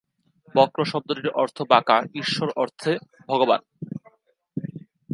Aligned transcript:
বক্র 0.55 0.79
শব্দটির 0.85 1.29
অর্থ 1.33 1.57
বাঁকা; 1.69 1.97
ঈশ্বর 2.15 2.49
অর্থে 2.55 2.91
ভগবান। 3.27 3.61